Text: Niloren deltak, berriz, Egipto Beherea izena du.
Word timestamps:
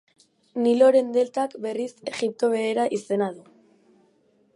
Niloren 0.61 1.11
deltak, 1.17 1.53
berriz, 1.65 1.87
Egipto 2.13 2.49
Beherea 2.55 2.87
izena 2.99 3.29
du. 3.37 3.45